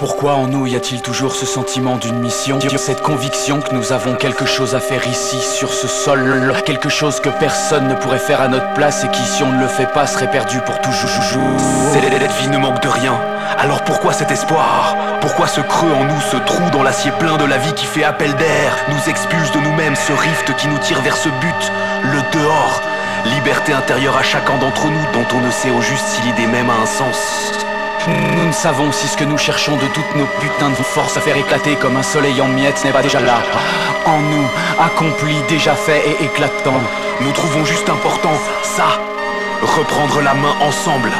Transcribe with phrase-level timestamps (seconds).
[0.00, 4.14] Pourquoi en nous y a-t-il toujours ce sentiment d'une mission Cette conviction que nous avons
[4.14, 8.40] quelque chose à faire ici, sur ce sol Quelque chose que personne ne pourrait faire
[8.40, 11.10] à notre place Et qui si on ne le fait pas serait perdu pour toujours?
[11.92, 13.20] Cette vie ne manque de rien.
[13.58, 14.96] Alors pourquoi cet espoir?
[15.20, 18.04] Pourquoi ce creux en nous, ce trou dans l'acier plein de la vie qui fait
[18.04, 21.72] appel d'air Nous expulse de nous-mêmes ce rift qui nous tire vers ce but,
[22.04, 22.80] le dehors
[23.36, 26.70] Liberté intérieure à chacun d'entre nous dont on ne sait au juste si l'idée même
[26.70, 27.60] a un sens
[28.08, 31.20] nous ne savons si ce que nous cherchons de toutes nos putains de forces à
[31.20, 33.42] faire éclater comme un soleil en miettes n'est pas déjà là.
[34.06, 34.46] En nous,
[34.78, 36.80] accompli, déjà fait et éclatant.
[37.20, 38.32] Nous trouvons juste important
[38.62, 38.86] ça.
[39.62, 41.10] Reprendre la main ensemble.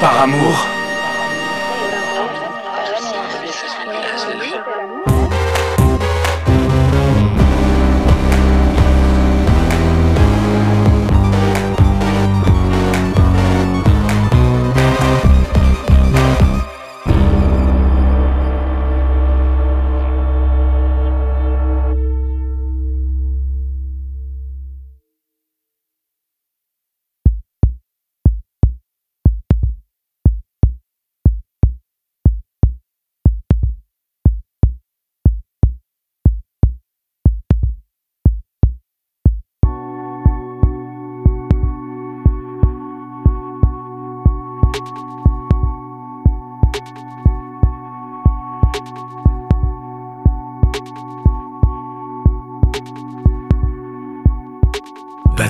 [0.00, 0.66] Par amour.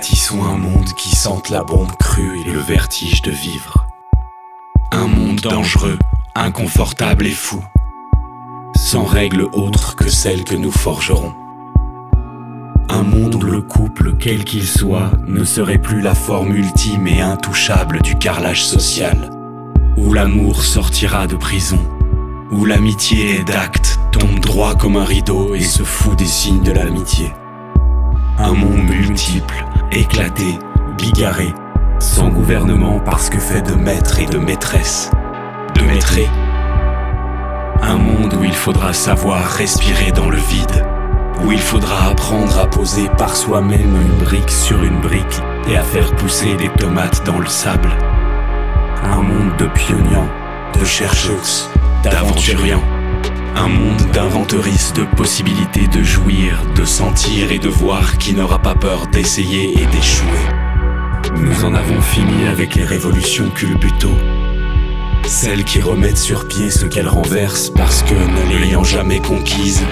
[0.05, 3.86] Bâtissons un monde qui sente la bombe crue et le vertige de vivre.
[4.92, 5.98] Un monde dangereux,
[6.34, 7.64] inconfortable et fou,
[8.77, 11.33] sans règles autres que celles que nous forgerons.
[12.91, 17.22] Un monde où le couple, quel qu'il soit, ne serait plus la forme ultime et
[17.22, 19.30] intouchable du carrelage social,
[19.96, 21.80] où l'amour sortira de prison,
[22.50, 26.73] où l'amitié est d'acte, tombe droit comme un rideau et se fout des signes de
[26.73, 27.33] l'amitié.
[28.36, 30.58] Un monde multiple, éclaté,
[30.96, 31.55] bigarré,
[31.98, 35.11] sans gouvernement parce que fait de maîtres et de maîtresses,
[35.74, 36.28] de maîtrés.
[37.83, 40.86] Un monde où il faudra savoir respirer dans le vide,
[41.44, 45.83] où il faudra apprendre à poser par soi-même une brique sur une brique et à
[45.83, 47.90] faire pousser des tomates dans le sable.
[49.02, 50.30] Un monde de pionniers,
[50.78, 51.70] de chercheurs,
[52.02, 52.80] d'aventuriens
[53.57, 58.75] un monde d'inventeristes, de possibilités de jouir, de sentir et de voir qui n'aura pas
[58.75, 60.29] peur d'essayer et d'échouer.
[61.37, 64.11] Nous en avons fini avec les révolutions culbuto.
[65.27, 69.83] Celles qui remettent sur pied ce qu'elles renversent parce que, ne l'ayant jamais conquise,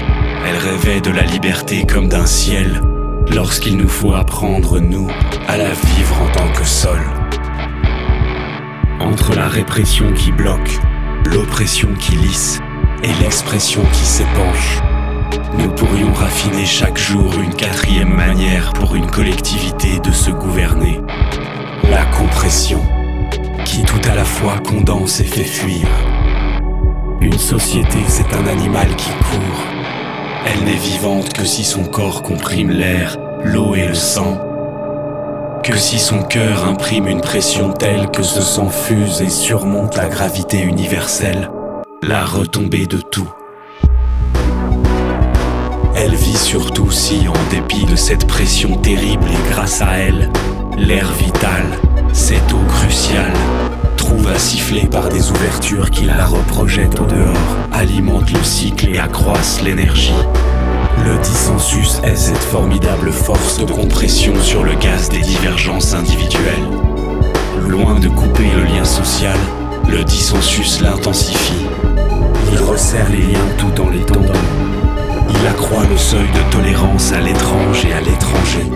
[0.46, 2.82] elles rêvaient de la liberté comme d'un ciel,
[3.30, 5.08] lorsqu'il nous faut apprendre, nous,
[5.48, 7.00] à la vivre en tant que sol.
[9.00, 10.78] Entre la répression qui bloque,
[11.24, 12.60] l'oppression qui lisse,
[13.02, 14.80] et l'expression qui s'épanche.
[15.58, 21.00] Nous pourrions raffiner chaque jour une quatrième manière pour une collectivité de se gouverner.
[21.90, 22.80] La compression,
[23.64, 25.86] qui tout à la fois condense et fait fuir.
[27.20, 29.66] Une société, c'est un animal qui court.
[30.46, 34.38] Elle n'est vivante que si son corps comprime l'air, l'eau et le sang.
[35.62, 40.08] Que si son cœur imprime une pression telle que ce sang fuse et surmonte la
[40.08, 41.48] gravité universelle
[42.02, 43.28] la retombée de tout.
[45.94, 50.32] Elle vit surtout si, en dépit de cette pression terrible et grâce à elle,
[50.76, 51.64] l'air vital,
[52.12, 53.32] cette eau cruciale,
[53.96, 58.98] trouve à siffler par des ouvertures qui la reprojettent au dehors, alimentent le cycle et
[58.98, 60.14] accroissent l'énergie.
[61.04, 66.66] Le dissensus est cette formidable force de compression sur le gaz des divergences individuelles.
[67.68, 69.38] Loin de couper le lien social,
[69.88, 71.66] le dissensus l'intensifie
[72.52, 74.42] il resserre les liens tout en les tendant.
[75.30, 78.70] Il accroît le seuil de tolérance à l'étrange et à l'étranger.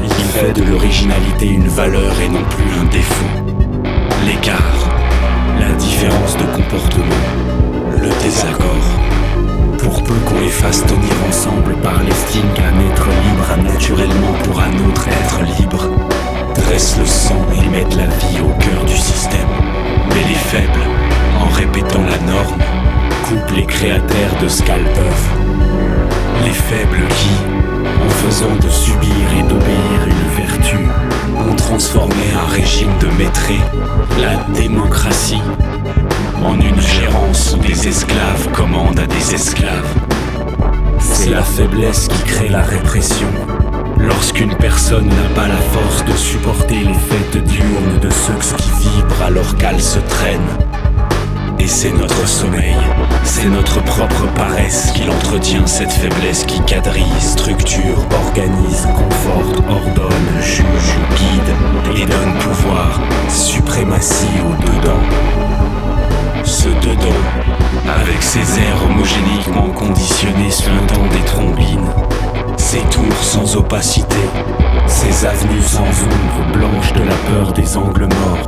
[0.00, 3.24] Il fait de l'originalité une valeur et non plus un défaut.
[4.26, 4.88] L'écart,
[5.60, 7.24] la différence de comportement,
[8.00, 8.88] le désaccord.
[9.78, 14.60] Pour peu qu'on les fasse tenir ensemble par l'estime qu'un être libre a naturellement pour
[14.60, 15.88] un autre être libre,
[16.54, 19.48] dresse le sang et met la vie au cœur du système.
[20.10, 20.86] Mais les faibles,
[21.40, 22.62] en répétant la norme,
[23.54, 25.34] les créateurs de scalpers.
[26.44, 27.30] Les faibles qui,
[28.02, 30.78] en faisant de subir et d'obéir une vertu,
[31.36, 33.50] ont transformé un régime de maître,
[34.20, 35.42] la démocratie,
[36.42, 39.94] en une gérance où des esclaves commandent à des esclaves.
[41.00, 43.28] C'est la faiblesse qui crée la répression.
[43.98, 49.22] Lorsqu'une personne n'a pas la force de supporter les fêtes diurnes de ceux qui vibrent
[49.22, 50.87] alors qu'elles se traînent.
[51.70, 52.74] C'est notre sommeil,
[53.24, 60.64] c'est notre propre paresse qui l'entretient, cette faiblesse qui quadrille, structure, organise, conforte, ordonne, juge,
[61.14, 62.98] guide et donne pouvoir,
[63.28, 65.02] suprématie au dedans.
[66.42, 67.22] Ce dedans,
[67.86, 70.50] avec ses airs homogéniquement conditionnés
[70.88, 71.90] temps des trombines,
[72.56, 74.16] ses tours sans opacité,
[74.86, 78.47] ces avenues sans ombre, blanches de la peur des angles morts.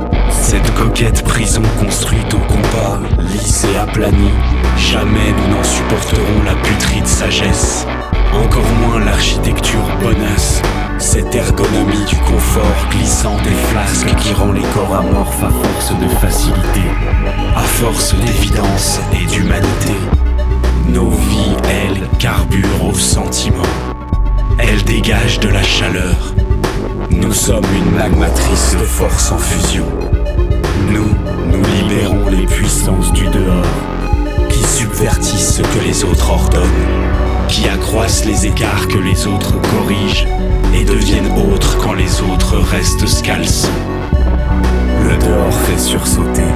[0.51, 4.33] Cette coquette prison construite au compas, lisse et aplanie.
[4.75, 7.87] Jamais nous n'en supporterons la putride sagesse.
[8.33, 10.61] Encore moins l'architecture bonasse.
[10.97, 16.07] Cette ergonomie du confort glissant des flasques qui rend les corps amorphes à force de
[16.19, 16.81] facilité,
[17.55, 19.95] à force d'évidence et d'humanité.
[20.89, 23.71] Nos vies, elles, carburent au sentiment.
[24.59, 26.33] Elles dégagent de la chaleur,
[27.09, 29.85] nous sommes une magmatrice de force en fusion.
[30.91, 31.15] Nous,
[31.49, 33.65] nous libérons les puissances du dehors,
[34.49, 36.87] qui subvertissent ce que les autres ordonnent,
[37.47, 40.27] qui accroissent les écarts que les autres corrigent,
[40.73, 43.69] et deviennent autres quand les autres restent scalces.
[45.03, 46.51] Le dehors fait sursauter.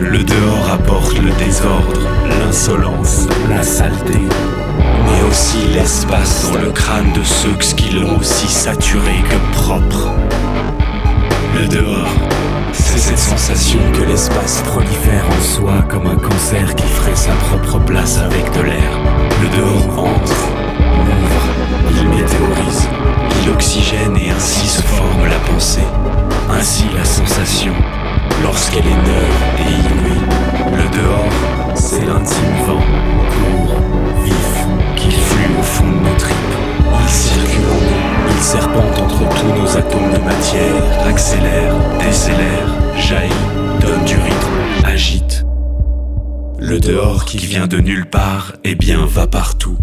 [0.00, 2.00] Le dehors apporte le désordre,
[2.38, 4.20] l'insolence, la saleté,
[5.04, 10.12] mais aussi l'espace dans le crâne de ceux qui l'ont aussi saturé que propre.
[11.60, 12.14] Le dehors,
[12.72, 17.78] c'est cette sensation que l'espace prolifère en soi comme un cancer qui ferait sa propre
[17.78, 19.27] place avec de l'air.
[41.18, 43.32] Accélère, décélère, jaillit,
[43.80, 45.44] donne du rythme, agite.
[46.60, 49.76] Le dehors qui vient de nulle part, eh bien va partout.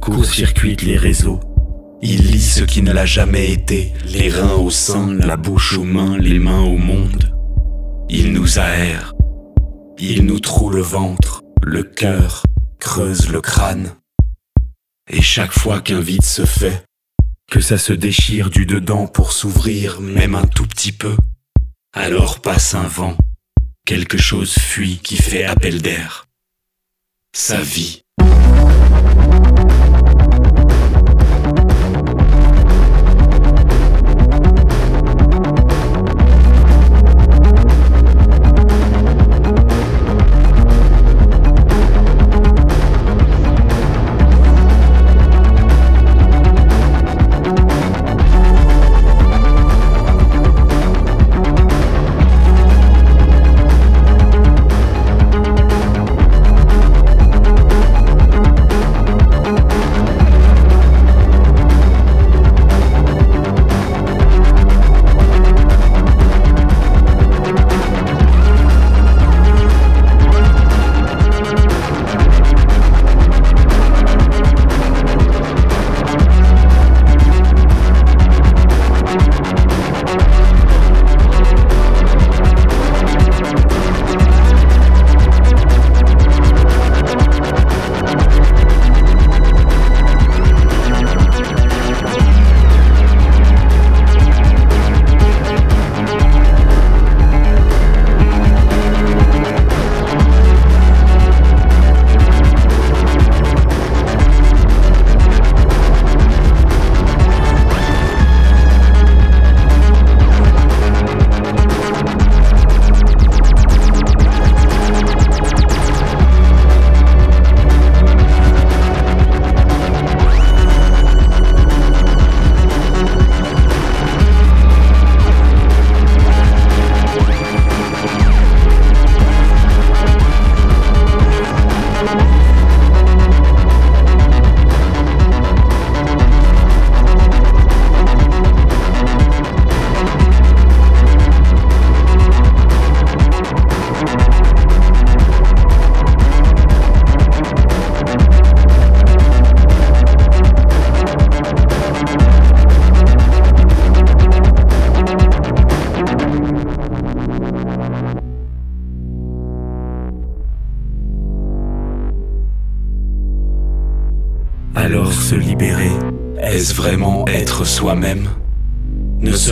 [0.00, 1.38] Court-circuite les réseaux.
[2.02, 5.84] Il lit ce qui ne l'a jamais été, les reins au sein, la bouche aux
[5.84, 7.32] mains, les mains au monde.
[8.08, 9.14] Il nous aère,
[9.96, 12.42] il nous troue le ventre, le cœur,
[12.80, 13.92] creuse le crâne.
[15.08, 16.82] Et chaque fois qu'un vide se fait,
[17.50, 21.16] que ça se déchire du dedans pour s'ouvrir même un tout petit peu,
[21.92, 23.16] alors passe un vent,
[23.86, 26.26] quelque chose fuit qui fait appel d'air.
[27.34, 28.02] Sa vie.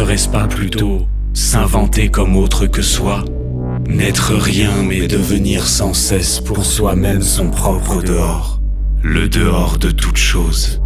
[0.06, 3.25] Serait-ce pas plutôt s'inventer comme autre que soi,
[3.88, 8.60] n'être rien mais devenir sans cesse pour soi-même son propre dehors,
[9.02, 10.80] le dehors de toute chose.